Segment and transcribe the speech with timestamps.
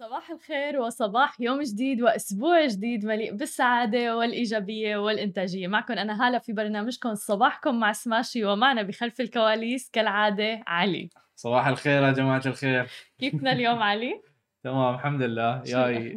[0.00, 5.66] صباح الخير وصباح يوم جديد وأسبوع جديد مليء بالسعادة والإيجابية والإنتاجية.
[5.68, 11.10] معكم أنا هالة في برنامجكم صباحكم مع سماشي ومعنا بخلف الكواليس كالعادة علي.
[11.36, 12.86] صباح الخير يا جماعة الخير.
[13.18, 14.20] كيفنا اليوم علي؟
[14.64, 16.16] تمام الحمد لله؟ جاي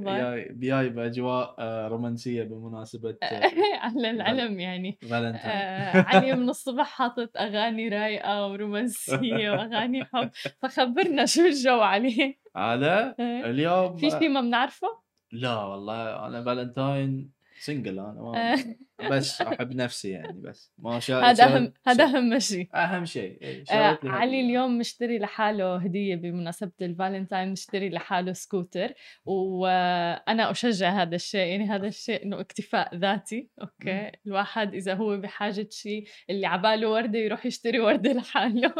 [0.52, 4.98] جاي بأجواء آه، رومانسية بمناسبة آه، على العلم يعني.
[5.12, 10.30] آه علي من الصبح حاطط أغاني رايقة ورومانسية وأغاني حب.
[10.62, 12.43] فخبرنا شو الجو علي.
[12.56, 14.88] هذا آه، اليوم في شيء ما بنعرفه؟
[15.32, 20.74] لا والله أنا فالنتاين single أنا ما آه، بس أحب نفسي يعني بس.
[20.78, 24.42] ما شا هذا اهم هذا أهم شيء أهم شيء إيه، آه، لي علي.
[24.42, 28.94] اليوم مشتري لحاله هدية بمناسبة الفالنتاين مشتري لحاله سكوتر
[29.26, 33.50] وأنا أشجع هذا الشيء يعني هذا الشيء إنه اكتفاء ذاتي.
[33.62, 34.12] أوكي.
[34.28, 38.74] الواحد إذا هو بحاجة شيء اللي عباله وردة يروح يشتري وردة لحاله.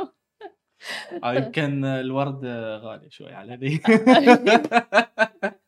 [1.24, 2.46] آه، يمكن الورد
[2.84, 3.82] غالي شوي على ذي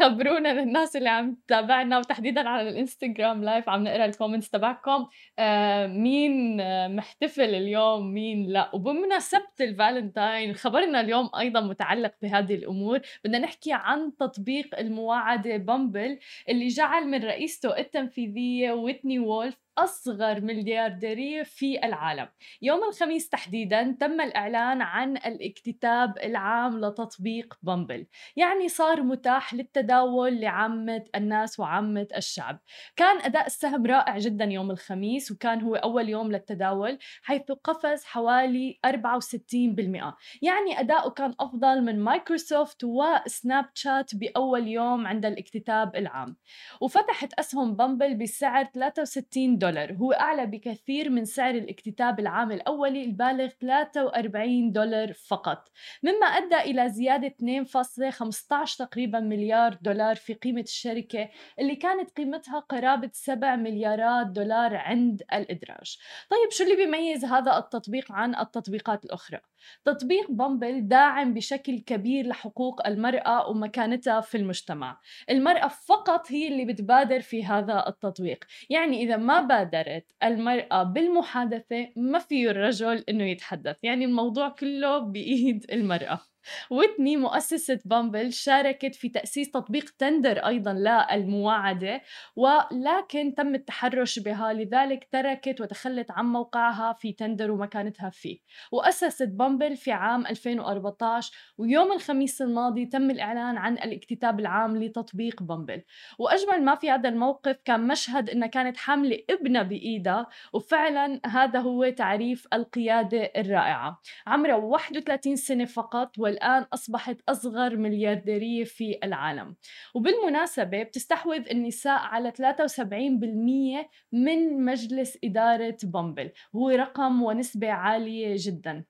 [0.00, 5.06] خبرونا للناس اللي عم تتابعنا وتحديدا على الإنستغرام live عم نقرأ ال comments تبعكم.
[5.38, 6.56] آه مين
[6.96, 13.00] محتفل اليوم مين لا؟ وبمناسبة الفالنتاين خبرنا اليوم أيضا متعلق بهذه الأمور.
[13.24, 21.42] بدنا نحكي عن تطبيق المواعدة بامبل اللي جعل من رئيسته التنفيذية ويتني وولف أصغر مليارديرية
[21.42, 22.28] في العالم.
[22.62, 28.06] يوم الخميس تحديدا تم الإعلان عن الاكتتاب العام لتطبيق بامبل.
[28.36, 32.60] يعني صار متاح للتداول لعامة الناس وعامة الشعب.
[32.96, 38.78] كان أداء السهم رائع جدا يوم الخميس وكان هو أول يوم للتداول حيث قفز حوالي
[38.86, 46.36] 64% يعني أداؤه كان أفضل من مايكروسوفت وسناب شات بأول يوم عند الاكتتاب العام.
[46.80, 49.69] وفتحت أسهم بامبل بسعر 63 دولار.
[49.78, 55.68] هو أعلى بكثير من سعر الاكتتاب العام الأولي البالغ 43 دولار فقط
[56.02, 63.10] مما أدى إلى زيادة 2.15 تقريبا مليار دولار في قيمة الشركة اللي كانت قيمتها قرابة
[63.12, 65.98] 7 مليارات دولار عند الإدراج
[66.30, 69.49] طيب شو اللي بيميز هذا التطبيق عن التطبيقات الأخرى؟
[69.84, 75.00] تطبيق بامبل داعم بشكل كبير لحقوق المرأة ومكانتها في المجتمع.
[75.30, 78.44] المرأة فقط هي اللي بتبادر في هذا التطبيق.
[78.70, 83.76] يعني إذا ما بادرت المرأة بالمحادثة ما فيه الرجل إنه يتحدث.
[83.82, 86.29] يعني الموضوع كله بإيد المرأة.
[86.70, 92.02] ويتني مؤسسة بامبل شاركت في تأسيس تطبيق تندر أيضا للمواعدة
[92.36, 98.38] ولكن تم التحرش بها لذلك تركت وتخلت عن موقعها في تندر ومكانتها فيه.
[98.72, 105.82] وأسست بامبل في عام 2014 ويوم الخميس الماضي تم الإعلان عن الاكتتاب العام لتطبيق بامبل
[106.18, 111.88] وأجمل ما في هذا الموقف كان مشهد إنها كانت حاملة ابنها بإيدها وفعلا هذا هو
[111.88, 114.00] تعريف القيادة الرائعة.
[114.26, 119.56] عمرها 31 سنة فقط والآن أصبحت أصغر مليارديرية في العالم.
[119.94, 126.30] وبالمناسبة بتستحوذ النساء على 73% من مجلس إدارة بامبل.
[126.56, 128.84] هو رقم ونسبة عالية جدا.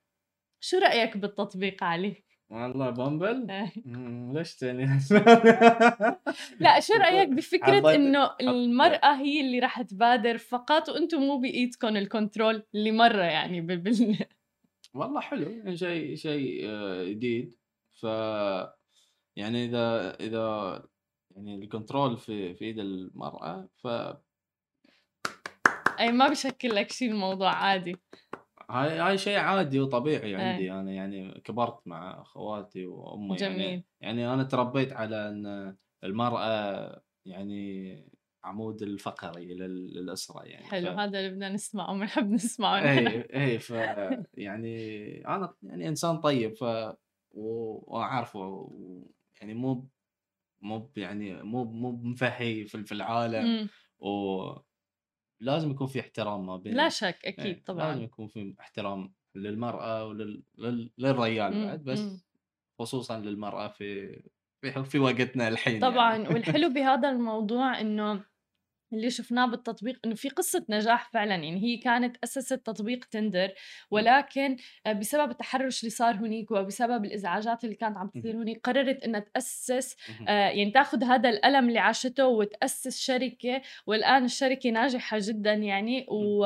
[0.60, 2.14] شو رأيك بالتطبيق علي؟
[2.50, 3.46] والله Bumble.
[3.84, 4.86] مم، ليش تاني؟
[6.60, 11.96] لا شو رأيك بفكرة عضيت- إنه المرأة هي اللي رح تبادر فقط وأنتم مو بإيدكم
[11.96, 14.16] ال control اللي مرة يعني بال...
[14.94, 17.54] والله حلو يعني شيء شيء آه، جديد
[18.00, 18.04] ف
[19.36, 20.82] يعني إذا إذا
[21.30, 23.86] يعني الكنترول في في إيد المرأة ف
[26.00, 27.96] أي ما بشكل لك شيء الموضوع عادي
[28.70, 30.36] هاي هاي شيء عادي وطبيعي إيه.
[30.36, 33.60] عندي أنا يعني كبرت مع أخواتي وأمي جميل.
[33.60, 37.96] يعني يعني أنا تربيت على إن المرأة يعني
[38.44, 40.98] عمود الفقري لل- للأسرة يعني حلو ف...
[40.98, 42.80] هذا اللي بدنا نسمعه بنحب نسمعه.
[42.90, 43.70] اي اي ف
[44.34, 44.76] يعني
[45.28, 46.62] أنا يعني إنسان طيب ف
[47.32, 49.88] و- وأعرفه و- يعني مو
[50.60, 53.68] مو يعني مو مو مفهي في في العالم مم.
[55.40, 59.14] ولازم يكون في احترام ما بين لا شك إيه، أكيد لازم طبعا يكون في احترام
[59.34, 62.20] للمرأة ولل لل- للرجال مم، بعد بس مم.
[62.78, 64.20] خصوصا للمرأة في
[64.66, 66.28] في وقتنا الحين طبعا يعني.
[66.28, 68.24] والحلو بهذا الموضوع إنه
[68.92, 73.52] اللي شفناه بالتطبيق إنه في قصة نجاح فعلا يعني هي كانت اسست تطبيق تندر
[73.90, 74.56] ولكن
[74.86, 79.20] آه، بسبب التحرش اللي صار هنيك وبسبب الإزعاجات اللي كانت عم تصير هنيك قررت إنها
[79.20, 79.96] تأسس.
[80.28, 86.44] آه، يعني تاخذ هذا الألم اللي عاشته وتأسس شركة والآن الشركة ناجحة جدا يعني و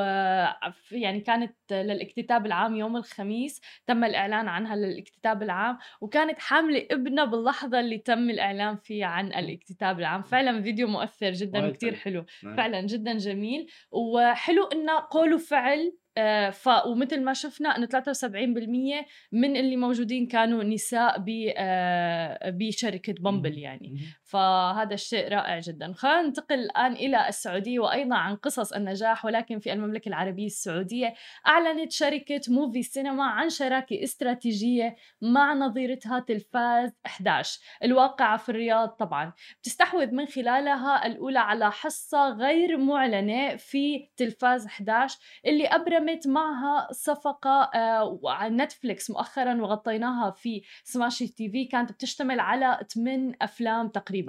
[0.92, 7.80] يعني كانت للاكتتاب العام يوم الخميس تم الإعلان عنها للاكتتاب العام وكانت حاملة ابنها باللحظة
[7.80, 10.22] اللي تم الإعلان فيها عن الاكتتاب العام.
[10.22, 12.24] فعلا فيديو مؤثر جدا وكتير حلو.
[12.42, 12.56] نعم.
[12.56, 13.66] فعلا جدا جميل.
[13.92, 20.64] وحلو انه قول وفعل آه، ف ومثل ما شفنا إنه 73% من اللي موجودين كانوا
[20.64, 23.96] نساء ب آه، بشركة بامبل يعني.
[24.34, 25.92] فهذا الشيء رائع جدا.
[25.92, 31.14] خلينا ننتقل الآن إلى السعودية وأيضا عن قصص النجاح ولكن في المملكة العربية السعودية
[31.46, 39.32] أعلنت شركة Muvi سينما عن شراكة استراتيجية مع نظيرتها تلفاز 11 الواقعة في الرياض طبعا.
[39.60, 47.70] بتستحوذ من خلالها الأولى على حصة غير معلنة في تلفاز 11 اللي أبرمت معها صفقة
[47.74, 54.23] آه، على نتفليكس مؤخرا وغطيناها في Smashi TV كانت بتشتمل على 8 أفلام تقريبا.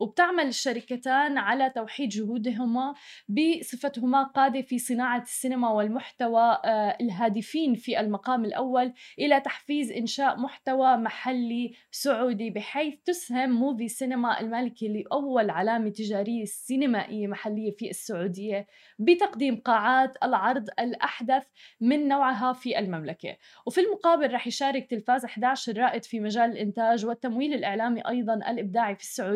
[0.00, 2.94] وبتعمل الشركتان على توحيد جهودهما
[3.28, 10.96] بصفتهما قادة في صناعة السينما والمحتوى آه، الهادفين في المقام الأول إلى تحفيز إنشاء محتوى
[10.96, 18.66] محلي سعودي بحيث تسهم موفي سينما المالكي لأول علامة تجارية سينمائية محلية في السعودية
[18.98, 21.44] بتقديم قاعات العرض الأحدث
[21.80, 23.36] من نوعها في المملكة.
[23.66, 29.02] وفي المقابل رح يشارك تلفاز 11 الرائد في مجال الإنتاج والتمويل الإعلامي أيضا الإبداعي في
[29.02, 29.27] السعودية.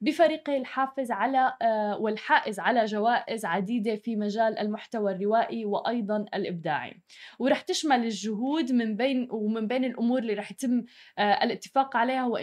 [0.00, 7.02] بفريقه الحافز على آه، والحائز على جوائز عديدة في مجال المحتوى الروائي وأيضا الإبداعي.
[7.38, 10.84] ورح تشمل الجهود من بين ومن بين الأمور اللي رح يتم
[11.18, 12.36] آه، الاتفاق عليها هو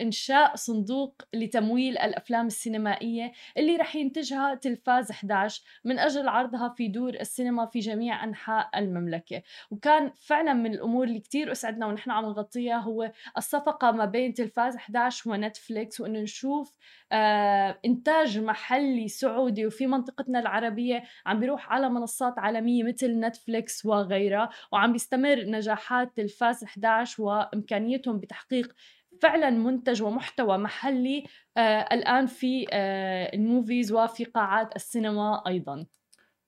[0.00, 7.14] إنشاء صندوق لتمويل الأفلام السينمائية اللي رح ينتجها تلفاز 11 من أجل عرضها في دور
[7.14, 9.42] السينما في جميع أنحاء المملكة.
[9.70, 14.76] وكان فعلا من الأمور اللي كتير أسعدنا ونحن عم نغطيها هو الصفقة ما بين تلفاز
[14.76, 16.74] 11 ونتفليكس وإنه نشوف
[17.12, 24.50] آه إنتاج محلي سعودي وفي منطقتنا العربية عم بيروح على منصات عالمية مثل نتفليكس وغيرها
[24.72, 28.74] وعم بيستمر نجاحات تلفاز 11 وإمكانيتهم بتحقيق
[29.20, 31.24] فعلا منتج ومحتوى محلي
[31.56, 35.86] آه الآن في آه ال movies وفي قاعات السينما أيضا.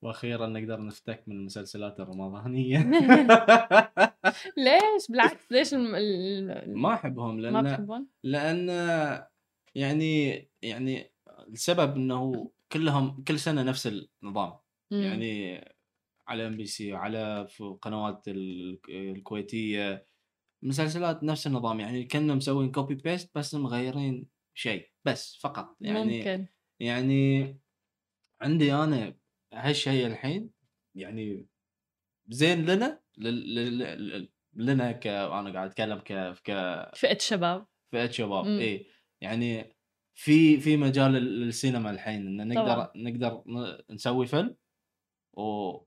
[0.02, 2.78] وأخيرا نقدر نفتك من المسلسلات الرمضانية.
[4.56, 5.92] ليش؟ بالعكس ليش الم...
[6.80, 8.70] ما أحبهم لأن ما بتحبهم؟ لأن
[9.74, 10.30] يعني
[10.62, 11.12] يعني
[11.48, 13.86] السبب إنه كلهم كل سنة نفس
[14.22, 14.58] النظام.
[14.90, 14.96] م.
[14.96, 15.64] يعني
[16.28, 17.48] على إم بي سي على
[17.80, 18.24] قنوات
[18.88, 20.06] الكويتية
[20.62, 21.80] مسلسلات نفس النظام.
[21.80, 25.76] يعني كنا مسوين copy paste بس مغيرين شيء بس فقط.
[25.80, 26.46] يعني ممكن.
[26.80, 27.56] يعني
[28.40, 29.16] عندي أنا
[29.52, 30.50] هالشيء الحين
[30.94, 31.46] يعني
[32.28, 33.02] زين لنا
[34.54, 36.12] لنا ك أنا قاعد أتكلم ك
[36.44, 36.50] ك
[36.94, 37.66] فئة شباب.
[37.92, 38.46] فئة شباب.
[38.46, 38.86] اي
[39.22, 39.76] يعني
[40.14, 42.92] في في مجال للسينما الحين إن نقدر طبعا.
[42.96, 43.42] نقدر
[43.90, 44.56] نسوي فيلم
[45.32, 45.42] و...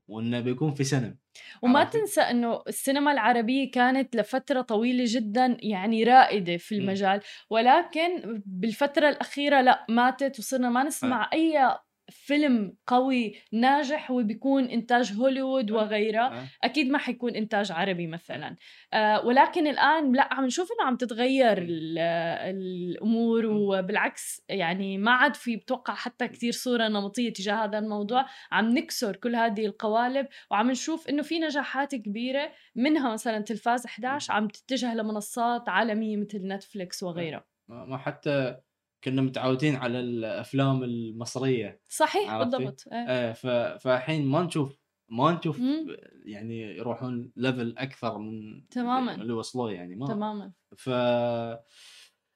[0.08, 1.16] وإنه بيكون في سينما
[1.62, 8.42] وما عرفتي؟ تنسى إنه السينما العربية كانت لفترة طويلة جدا يعني رائدة في المجال ولكن
[8.46, 11.28] بالفترة الأخيرة لا ماتت وصرنا ما نسمع أه.
[11.32, 11.76] أي
[12.10, 16.48] فيلم قوي ناجح هو بيكون إنتاج هوليوود آه، وغيرها آه.
[16.64, 18.56] أكيد ما حيكون إنتاج عربي مثلا.
[18.92, 25.56] آه ولكن الآن لا عم نشوف إنه عم تتغير الأمور وبالعكس يعني ما عاد في
[25.56, 28.26] بتوقع حتى كثير صورة نمطية تجاه هذا الموضوع.
[28.52, 34.32] عم نكسر كل هذه القوالب وعم نشوف إنه في نجاحات كبيرة منها مثلا تلفاز 11
[34.32, 37.44] عم تتجه لمنصات عالمية مثل نتفليكس وغيرها.
[37.68, 38.56] ما حتى
[39.04, 42.84] كنا متعودين على الأفلام المصرية صحيح بالضبط.
[42.92, 43.32] إيه.
[43.76, 44.78] فالحين ما نشوف
[45.08, 45.86] ما نشوف مم.
[46.24, 49.14] يعني يروحون level أكثر من تماما.
[49.14, 50.06] اللي وصلوه يعني ما.
[50.06, 50.52] تماما.
[50.76, 50.90] ف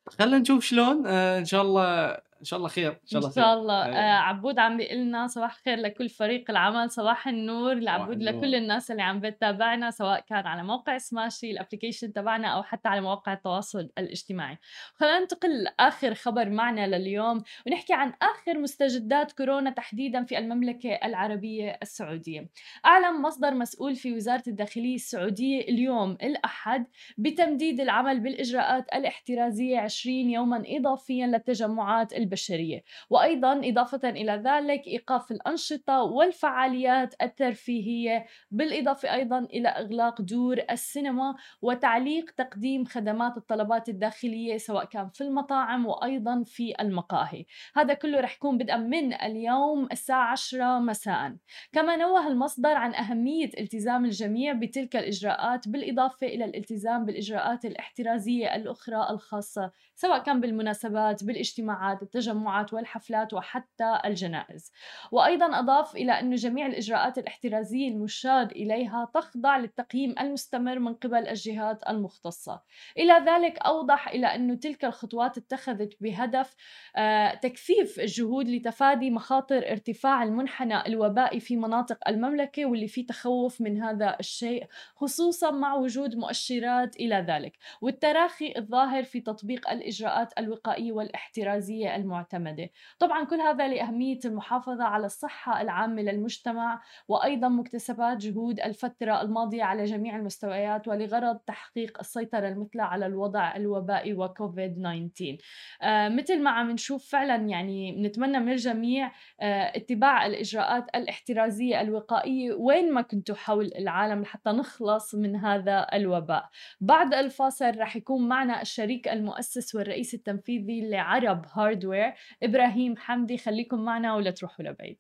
[0.09, 1.07] خلينا نشوف شلون.
[1.07, 3.85] آه إن شاء الله إن شاء الله خير إن شاء الله ان شاء الله.
[3.85, 3.95] خير.
[3.95, 8.91] آه عبود عم بيقول لنا صباح الخير لكل فريق العمل صباح النور لعبود لكل الناس
[8.91, 13.33] اللي عم بتتابعنا سواء كان على موقع Smashi ال application تبعنا أو حتى على مواقع
[13.33, 14.59] التواصل الاجتماعي.
[14.95, 21.79] خلينا ننتقل لآخر خبر معنا لليوم ونحكي عن آخر مستجدات كورونا تحديدا في المملكة العربية
[21.83, 22.49] السعودية.
[22.87, 26.87] أعلن مصدر مسؤول في وزارة الداخلية السعودية اليوم الأحد
[27.19, 32.85] بتمديد العمل بالإجراءات الاحترازية 20 يوما اضافيا للتجمعات البشرية.
[33.11, 42.31] وأيضا إضافة إلى ذلك إيقاف الأنشطة والفعاليات الترفيهية بالإضافة أيضا إلى إغلاق دور السينما وتعليق
[42.31, 47.45] تقديم خدمات الطلبات الداخلية سواء كان في المطاعم وأيضا في المقاهي.
[47.77, 51.37] هذا كله رح يكون بدءا من اليوم الساعة 10 مساء.
[51.73, 59.11] كما نوه المصدر عن أهمية التزام الجميع بتلك الإجراءات بالإضافة إلى الالتزام بالإجراءات الاحترازية الأخرى
[59.11, 64.73] الخاصة سواء كان بالمناسبات بالاجتماعات التجمعات والحفلات وحتى الجنائز.
[65.13, 71.89] وأيضا أضاف إلى أن جميع الإجراءات الاحترازية المشار إليها تخضع للتقييم المستمر من قبل الجهات
[71.89, 72.63] المختصة.
[72.99, 76.57] إلى ذلك أوضح إلى أن تلك الخطوات اتخذت بهدف
[76.97, 83.83] آه، تكثيف الجهود لتفادي مخاطر ارتفاع المنحنى الوبائي في مناطق المملكة واللي في تخوف من
[83.83, 87.59] هذا الشيء خصوصا مع وجود مؤشرات إلى ذلك.
[87.81, 95.63] والتراخي الظاهر في تطبيق الإجراءات الوقائية والاحترازية المعتمدة طبعا كل هذا لأهمية المحافظة على الصحة
[95.63, 103.07] العامة للمجتمع وأيضا مكتسبات جهود الفترة الماضية على جميع المستويات ولغرض تحقيق السيطرة المثلى على
[103.07, 105.37] الوضع الوبائي وكوفيد 19
[105.83, 112.53] آه مثل ما عم نشوف فعلا يعني نتمنى من الجميع آه اتباع الإجراءات الاحترازية الوقائية
[112.53, 116.49] وين ما كنتوا حول العالم لحتى نخلص من هذا الوباء.
[116.81, 122.00] بعد الفاصل رح يكون معنا الشريك المؤسس والرئيس التنفيذي لعرب هاردوير
[122.43, 124.99] إبراهيم حمدي خليكم معنا ولا تروحوا لبعيد.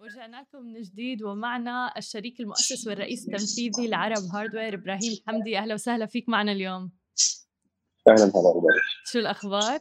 [0.00, 5.58] ورجعنا لكم من جديد ومعنا الشريك المؤسس والرئيس التنفيذي لعرب هاردوير إبراهيم حمدي.
[5.58, 6.90] أهلا وسهلا فيك معنا اليوم.
[8.08, 8.62] أهلا هلا
[9.04, 9.80] شو الأخبار؟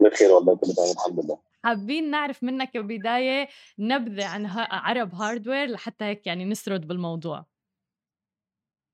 [0.00, 1.38] بخير والله كله تمام الحمد لله.
[1.64, 7.51] حابين نعرف منك بداية نبذة عن عرب هاردوير لحتى هيك يعني نسرد بالموضوع.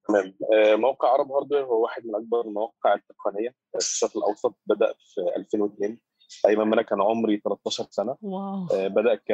[0.08, 0.34] تمام.
[0.52, 3.50] آه، موقع عرب هاردوير هو واحد من أكبر المواقع التقنية.
[3.72, 5.98] في الشرق الأوسط بدأ في 2002
[6.46, 8.16] أيام ما أنا كان عمري 13 سنة.
[8.22, 8.66] wow.
[8.72, 9.26] بدأ ك...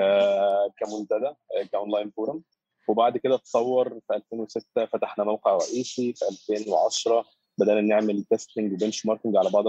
[0.79, 2.43] كمنتدى آه، ك online forum.
[2.89, 6.13] وبعد كده اتطور في 2006 فتحنا موقع رئيسي.
[6.13, 7.25] في 2010
[7.59, 9.65] بدأنا نعمل testing و benchmarking على بعض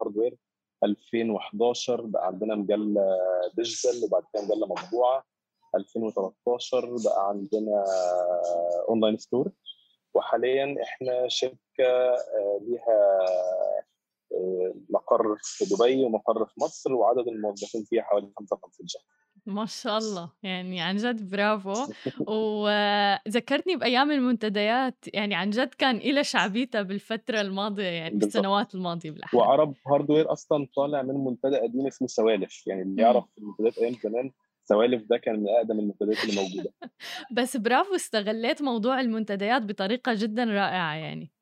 [0.00, 0.36] ال hardware
[0.84, 3.00] 2011 بقى عندنا مجلة
[3.56, 5.24] digital وبعد كده مجلة مطبوعة.
[5.74, 7.84] 2013 بقى عندنا
[8.88, 9.50] online store
[10.14, 13.18] وحاليا إحنا شركة آه، ليها
[14.32, 19.04] آه، مقر في دبي ومقر في مصر وعدد الموظفين فيها حوالي 55 شخص.
[19.46, 20.32] ما شاء الله.
[20.42, 21.74] يعني عن جد برافو.
[22.28, 25.04] وذكرتني بأيام المنتديات.
[25.14, 30.68] يعني عن جد كان إلها شعبيتها بالفترة الماضية يعني بالسنوات الماضية بالاحرى وعرب هاردوير أصلا
[30.76, 32.66] طالع من منتدى قديم اسمه سوالف.
[32.66, 34.32] يعني اللي يعرف المنتديات أيام زمان
[34.68, 36.72] سوالف ده كان من أقدم المنتديات اللي موجودة.
[37.36, 41.32] بس برافو استغليت موضوع المنتديات بطريقة جدا رائعة يعني.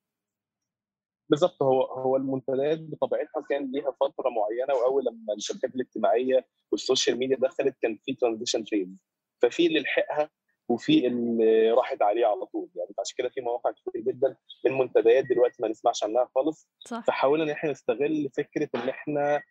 [1.29, 7.17] بالظبط هو هو المنتديات بطبيعتها كان ليها فترة معينة وأول لما الشبكات الاجتماعية وال social
[7.17, 8.87] media دخلت كان في transition phase
[9.41, 10.29] ففي اللي لحقها
[10.69, 12.69] وفي اللي راحت عليه على طول.
[12.75, 16.69] يعني عشان كده في مواقع كتير جدا من منتديات دلوقتي ما نسمعش عنها خالص.
[16.87, 17.03] صح.
[17.07, 19.41] فحاولنا إن إحنا نستغل فكرة إن إحنا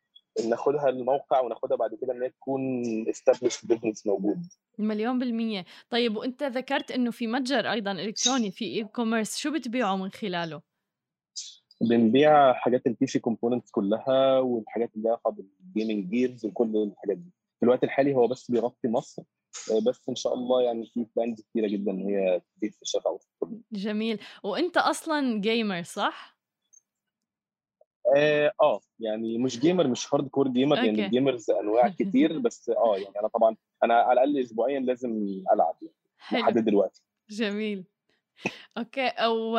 [0.48, 4.46] ناخدها الموقع وناخدها بعد كده إن هي تكون established business موجود
[4.78, 5.64] مليون بالمية.
[5.90, 10.62] طيب وأنت ذكرت إنه في متجر أيضا إلكتروني في e-commerce شو بتبيعوا من خلاله؟
[11.80, 17.30] بنبيع حاجات ال PC components كلها والحاجات اللي لها بال gaming gears وكل الحاجات دي.
[17.60, 19.22] في الوقت الحالي هو بس بيغطي مصر
[19.86, 23.28] بس إن شاء الله يعني في plans كتيرة جدا هي تزيد في الشرق الاوسط
[23.72, 24.20] جميل.
[24.42, 26.41] وأنت أصلا gamer صح؟
[28.16, 32.68] آه, آه يعني مش gamer مش hardcore gamer لأن يعني ال gamers أنواع كتير بس
[32.70, 35.10] آه يعني أنا طبعا أنا على الأقل اسبوعيا لازم
[35.54, 35.94] ألعب يعني
[36.42, 37.02] لحد دلوقتي.
[37.30, 37.84] جميل.
[38.78, 39.56] okay أو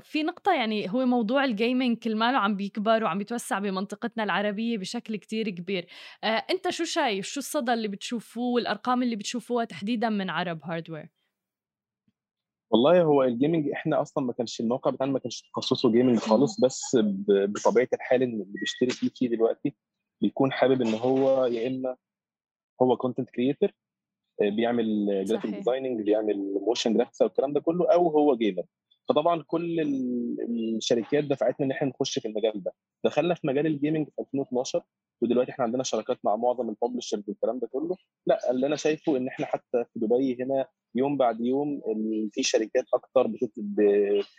[0.00, 4.78] في نقطة يعني هو موضوع ال gaming كل ماله عم بيكبر وعم بيتوسع بمنطقتنا العربية
[4.78, 5.86] بشكل كتير كبير.
[6.24, 11.08] آه، أنت شو شايف؟ شو الصدى اللي بتشوفوه؟ والأرقام اللي بتشوفوها تحديدا من عرب هاردوير
[12.74, 16.60] والله هو ال gaming إحنا أصلا ما كانش الموقع بتاعنا ما كانش تخصصه gaming خالص
[16.64, 16.96] بس
[17.28, 19.74] بطبيعة الحال إن اللي بيشتري PC دلوقتي
[20.20, 21.96] بيكون حابب إن هو يا إما
[22.82, 23.70] هو content creator
[24.42, 28.64] بيعمل graphic designing بيعمل motion graphics والكلام ده كله أو هو gamer
[29.08, 29.80] فطبعا كل
[30.76, 32.72] الشركات دفعتنا إن إحنا نخش في المجال ده.
[33.04, 34.82] دخلنا في مجال ال gaming في 2012
[35.22, 37.96] ودلوقتي إحنا عندنا شراكات مع معظم ال publishers والكلام ده كله.
[38.26, 41.80] لا اللي أنا شايفه إن إحنا حتى في دبي هنا يوم بعد يوم
[42.32, 43.30] في شركات أكتر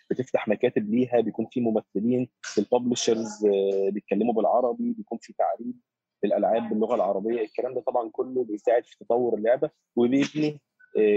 [0.09, 5.75] بتفتح مكاتب ليها بيكون في ممثلين ال publishers آه، بيتكلموا بالعربي بيكون في تعريب
[6.23, 10.61] الألعاب باللغة العربية الكلام ده طبعا كله بيساعد في تطور اللعبة وبيبني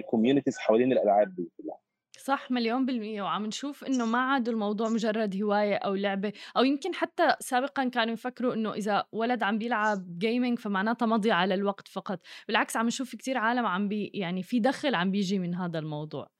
[0.06, 1.78] communities آه، حوالين الألعاب دي كلها.
[2.18, 3.22] صح مليون بالمية.
[3.22, 8.14] وعم نشوف إنه ما عاد الموضوع مجرد هواية أو لعبة أو يمكن حتى سابقا كانوا
[8.14, 12.20] يفكروا إنه إذا ولد عم بيلعب gaming فمعناتها مضي على الوقت فقط.
[12.48, 16.30] بالعكس عم نشوف كتير عالم عم بي يعني في دخل عم بيجي من هذا الموضوع.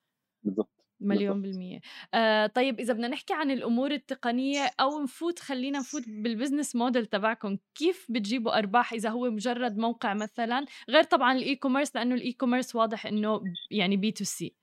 [0.43, 1.81] بالضبط مليون بالمية.
[2.15, 7.07] آه طيب إذا بدنا نحكي عن الأمور التقنية أو نفوت خلينا نفوت بال business model
[7.07, 7.57] تبعكم.
[7.75, 12.75] كيف بتجيبوا أرباح إذا هو مجرد موقع مثلا؟ غير طبعا ال e-commerce لأنه ال e-commerce
[12.77, 14.58] واضح إنه يعني B2C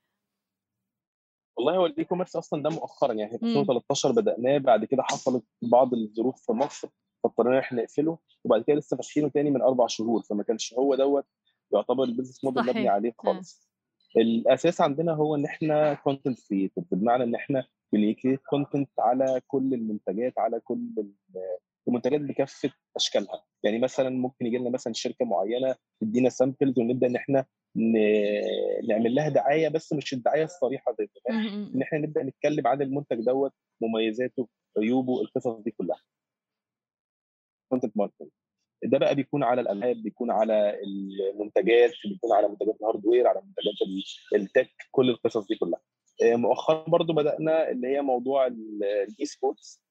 [1.56, 3.50] والله هو ال e-commerce أصلا ده مؤخرا يعني في مم.
[3.50, 6.88] 2013 بدأناه بعد كده حصلت بعض الظروف في مصر
[7.22, 10.94] فاضطرينا إن إحنا نقفله وبعد كده لسه فاتحينه تاني من أربع شهور فما كانش هو
[10.94, 11.24] دوت
[11.72, 12.88] يعتبر ال business model مبني.
[12.88, 13.66] عليه خالص
[14.16, 19.74] الأساس عندنا هو إن إحنا content creator بمعنى إن إحنا بن create content على كل
[19.74, 20.88] المنتجات على كل
[21.88, 23.44] ال- المنتجات بكافة أشكالها.
[23.62, 27.46] يعني مثلا ممكن يجي لنا مثلا شركة معينة تدينا samples ونبدأ إن إحنا
[28.88, 31.46] نعمل لها دعاية بس مش الدعاية الصريحة زي زمان.
[31.74, 36.00] إن إحنا نبدأ نتكلم عن المنتج دوت مميزاته عيوبه القصص دي كلها.
[37.68, 38.28] content marketing
[38.84, 40.80] ده بقى بيكون على الألعاب بيكون على
[41.34, 45.80] المنتجات بيكون على منتجات ال hardware على منتجات ال- ال tech كل القصص دي كلها.
[46.22, 49.82] آه، مؤخرا برضو بدأنا اللي هي موضوع ال e-sports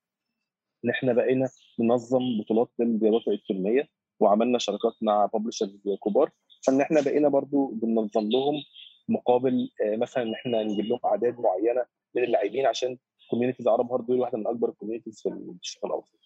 [0.85, 1.49] إن إحنا بقينا
[1.79, 3.89] ننظم بطولات للرياضات الالكترونيه
[4.19, 6.31] وعملنا شراكات مع publishers كبار
[6.67, 8.55] فإن إحنا بقينا برضو بننظم لهم
[9.09, 12.97] مقابل آه، مثلا إن إحنا نجيب لهم أعداد معينة من اللاعبين عشان
[13.29, 15.29] communities عرب هاردوير واحدة من أكبر ال communities في
[15.61, 16.19] الشرق الاوسط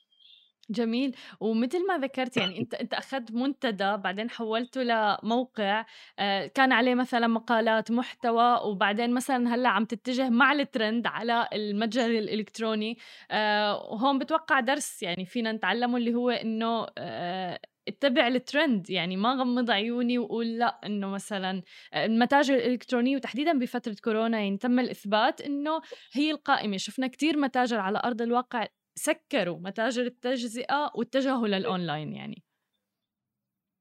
[0.70, 1.16] جميل.
[1.40, 5.86] ومثل ما ذكرت يعني أنت أنت أخذت منتدى بعدين حولته لموقع
[6.20, 12.06] آه، كان عليه مثلا مقالات محتوى وبعدين مثلا هلأ عم تتجه مع الترند على المتجر
[12.06, 12.98] الإلكتروني.
[13.32, 18.90] آه، وهون بتوقع درس يعني فينا نتعلمه اللي هو إنه آه، اتبع الترند.
[18.90, 21.62] يعني ما غمض عيوني وقول لأ إنه مثلا
[21.96, 25.82] المتاجر الالكترونيه وتحديدا بفترة كورونا يعني تم الإثبات إنه
[26.14, 26.78] هي القائمة.
[26.78, 32.44] شفنا كتير متاجر على أرض الواقع سكروا متاجر التجزئة واتجهوا للاونلاين يعني.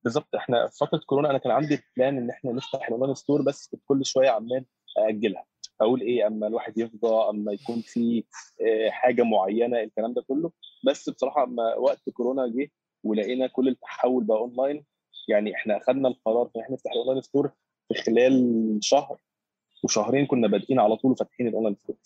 [0.04, 3.42] بالظبط إحنا في فترة كورونا أنا كان عندي plan إن إحنا نفتح ال online store
[3.42, 4.64] بس كنت كل شوية عمال
[4.98, 5.46] اجلها
[5.80, 8.24] أقول إيه أما الواحد يفضى أما يكون في
[8.60, 10.52] آه، حاجة معينة الكلام ده كله.
[10.86, 12.70] بس بصراحة أما وقت كورونا جه
[13.04, 14.84] ولقينا كل التحول بقى اونلاين
[15.28, 17.52] يعني إحنا اخذنا القرار إن إحنا نفتح ال online store
[17.88, 19.20] في خلال شهر
[19.84, 21.96] وشهرين كنا بادئين على طول وفاتحين ال online store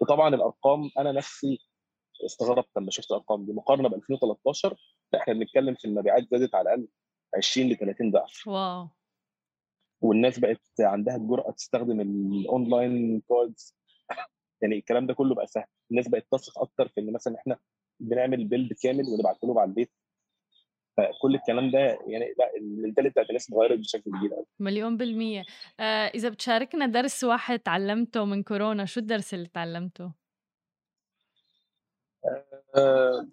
[0.00, 1.58] وطبعا الأرقام أنا نفسي
[2.24, 3.52] استغربت لما شفت الأرقام دي.
[3.52, 4.76] مقارنة ب 2013
[5.12, 6.88] لا، إحنا بنتكلم في المبيعات زادت على الأقل
[7.36, 8.46] 20 ل 30 ضعف.
[8.46, 8.88] wow.
[10.00, 13.76] والناس بقت عندها الجرأة تستخدم ال online cards
[14.62, 15.64] يعني الكلام ده كله بقى سهل.
[15.90, 17.58] الناس بقت تثق أكتر في إن مثلا إحنا
[18.00, 19.92] بنعمل بيلد كامل ونبعته لهم على البيت.
[20.96, 25.44] فكل الكلام ده يعني لا المنتاليتي بتاعت الناس اتغيرت بشكل كبير قوي مليون بالمية.
[25.80, 30.12] آه إذا بتشاركنا درس واحد تعلمته من كورونا شو الدرس اللي تعلمته؟
[32.76, 33.26] آه،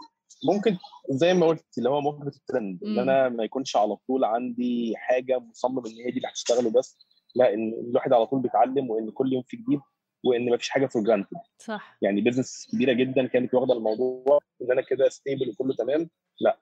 [0.54, 0.78] ممكن
[1.10, 3.00] زي ما قلت اللي هو مواكبه الترند إن.
[3.00, 6.98] أنا ما يكونش على طول عندي حاجة مصمم إن هي دي اللي هتشتغله بس
[7.36, 9.80] لا إن الواحد على طول بيتعلم وإن كل يوم في جديد
[10.26, 11.98] وإن ما فيش حاجة for granted صح.
[12.02, 16.10] يعني business كبيرة جدا كانت واخدة الموضوع إن أنا كده stable وكله تمام
[16.41, 16.60] لا.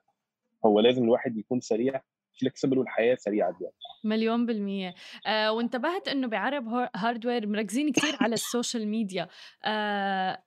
[0.66, 2.02] هو لازم الواحد يكون سريع
[2.40, 3.66] flexible والحياة سريعة دي.
[4.04, 4.94] مليون بالمية.
[5.26, 9.28] آه وانتبهت إنه بعرب هار- هاردوير مركزين كتير على ال social media.
[9.64, 10.42] آه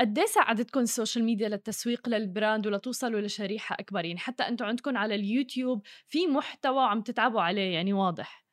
[0.00, 4.64] قد إيه ساعدتكم ال social media للتسويق لل brand ولتوصلوا لشريحة أكبر؟ يعني حتى أنتم
[4.64, 8.46] عندكم على اليوتيوب في محتوى عم تتعبوا عليه يعني واضح.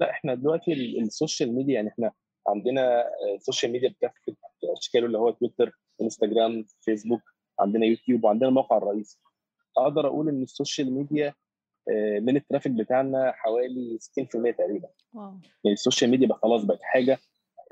[0.00, 2.12] لا إحنا دلوقتي ال- ال social media يعني إحنا
[2.48, 4.36] عندنا آه، social media بكافه
[4.78, 7.20] أشكاله اللي هو تويتر إنستجرام فيسبوك
[7.60, 9.18] عندنا يوتيوب وعندنا الموقع الرئيسي.
[9.78, 11.34] أقدر أقول إن ال social media
[11.90, 14.88] آه، من ال traffic بتاعنا حوالي 60% تقريبا.
[15.12, 15.30] wow.
[15.64, 17.18] يعني ال social media بقى خلاص بقت حاجة آه،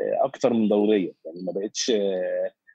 [0.00, 1.92] أكتر من دورية يعني ما بقتش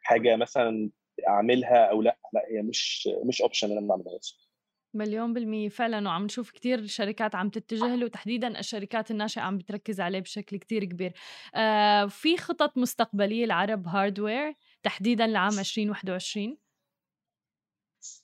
[0.04, 0.90] حاجة مثلا
[1.28, 4.48] أعملها أو لأ لأ هي مش مش option أنا ما اعملهاش
[4.94, 10.02] مليون بالمية فعلا وعم نشوف كتير شركات عم تتجه له وتحديدا الشركات الناشئة عم بتركز
[10.02, 11.14] عليه بشكل كتير كبير.
[11.56, 14.54] آه في خطط مستقبلية لعرب هاردوير
[14.84, 16.58] تحديدا لعام 2021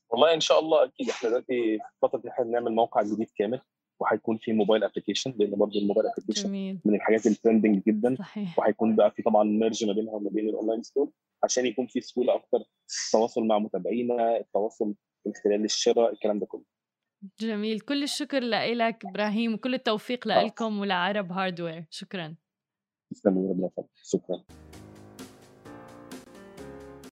[0.10, 3.62] والله إن شاء الله أكيد إحنا دلوقتي في فترة إحنا بنعمل موقع جديد كامل.
[4.04, 6.50] وهيكون فيه mobile application لأن برضه ال mobile application
[6.86, 8.16] من الحاجات ال trending جدا.
[8.20, 8.60] صحيح.
[8.60, 11.12] وهيكون بقى في طبعا merge ما بينها وما بين ال online store
[11.44, 12.58] عشان يكون في سهولة أكتر
[13.08, 16.64] التواصل مع متابعينا التواصل من خلال الشراء الكلام ده كله.
[17.40, 17.80] جميل.
[17.80, 22.36] كل الشكر لك إبراهيم وكل التوفيق لكم ولعرب هاردوير شكرا.
[23.14, 23.70] تسلموا ربنا
[24.04, 24.44] شكرا.